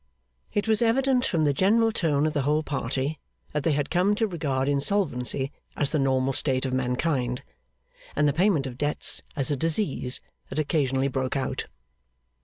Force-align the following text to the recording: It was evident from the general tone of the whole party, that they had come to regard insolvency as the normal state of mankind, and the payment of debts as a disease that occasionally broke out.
It 0.51 0.67
was 0.67 0.81
evident 0.81 1.25
from 1.25 1.43
the 1.43 1.53
general 1.53 1.91
tone 1.91 2.25
of 2.25 2.33
the 2.33 2.41
whole 2.41 2.63
party, 2.63 3.19
that 3.53 3.61
they 3.61 3.73
had 3.73 3.91
come 3.91 4.15
to 4.15 4.25
regard 4.25 4.67
insolvency 4.67 5.51
as 5.77 5.91
the 5.91 5.99
normal 5.99 6.33
state 6.33 6.65
of 6.65 6.73
mankind, 6.73 7.43
and 8.15 8.27
the 8.27 8.33
payment 8.33 8.65
of 8.65 8.79
debts 8.79 9.21
as 9.35 9.51
a 9.51 9.55
disease 9.55 10.19
that 10.49 10.57
occasionally 10.57 11.07
broke 11.07 11.35
out. 11.37 11.67